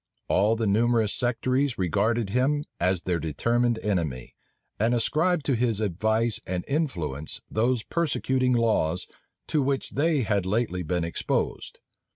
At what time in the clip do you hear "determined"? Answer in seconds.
3.19-3.77